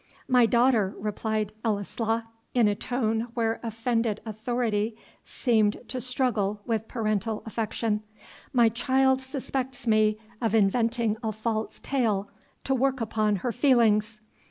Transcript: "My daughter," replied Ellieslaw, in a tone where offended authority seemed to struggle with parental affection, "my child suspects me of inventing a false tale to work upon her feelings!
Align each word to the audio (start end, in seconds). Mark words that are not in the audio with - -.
"My 0.27 0.47
daughter," 0.47 0.95
replied 0.97 1.51
Ellieslaw, 1.63 2.23
in 2.55 2.67
a 2.67 2.73
tone 2.73 3.27
where 3.35 3.59
offended 3.61 4.19
authority 4.25 4.97
seemed 5.23 5.79
to 5.89 6.01
struggle 6.01 6.59
with 6.65 6.87
parental 6.87 7.43
affection, 7.45 8.01
"my 8.51 8.67
child 8.69 9.21
suspects 9.21 9.85
me 9.85 10.17
of 10.41 10.55
inventing 10.55 11.17
a 11.21 11.31
false 11.31 11.79
tale 11.79 12.31
to 12.63 12.73
work 12.73 12.99
upon 12.99 13.35
her 13.45 13.51
feelings! 13.51 14.19